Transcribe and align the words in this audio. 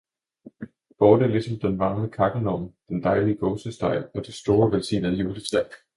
borte 0.97 1.27
ligesom 1.27 1.59
den 1.59 1.79
varme 1.79 2.09
kakkelovn, 2.09 2.75
den 2.89 3.03
dejlige 3.03 3.37
gåsesteg 3.37 4.07
og 4.15 4.25
det 4.25 4.33
store 4.33 4.71
velsignede 4.71 5.15
juletræ! 5.15 5.63